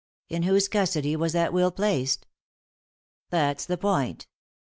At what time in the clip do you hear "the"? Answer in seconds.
3.67-3.77